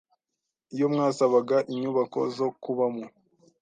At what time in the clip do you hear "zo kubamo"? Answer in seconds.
2.37-3.05